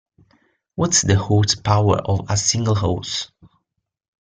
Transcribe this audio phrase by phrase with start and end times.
[0.73, 3.29] What's the horsepower of a single horse?